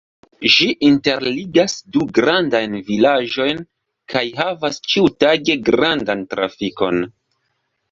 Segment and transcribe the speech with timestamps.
[0.51, 3.61] Ĝi interligas du grandajn vilaĝojn
[4.15, 7.01] kaj havas ĉiutage grandan trafikon.